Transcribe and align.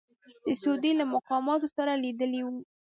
د 0.45 0.47
سعودي 0.61 0.91
له 0.99 1.05
مقاماتو 1.13 1.67
سره 1.75 1.91
یې 1.93 2.01
لیدلي 2.03 2.41
وو. 2.43 2.53